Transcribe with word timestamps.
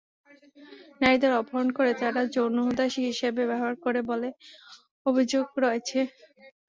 নারীদের 1.01 1.31
অপহরণ 1.35 1.69
করে 1.77 1.91
তারা 2.01 2.21
যৌনদাসী 2.35 3.01
হিসেবে 3.09 3.41
ব্যবহার 3.41 3.73
করে 3.85 3.99
বলে 4.09 4.29
অভিযোগ 5.05 5.45
রয়েছে। 5.63 5.99